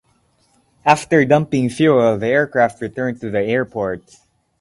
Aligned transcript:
After 0.83 1.23
dumping 1.25 1.69
fuel, 1.69 2.17
the 2.17 2.25
aircraft 2.25 2.81
returned 2.81 3.21
to 3.21 3.29
the 3.29 3.41
airport. 3.41 4.15